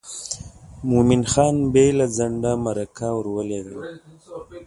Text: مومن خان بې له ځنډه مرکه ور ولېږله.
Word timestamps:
مومن 0.89 1.21
خان 1.31 1.55
بې 1.73 1.87
له 1.99 2.05
ځنډه 2.15 2.51
مرکه 2.65 3.07
ور 3.15 3.25
ولېږله. 3.35 3.85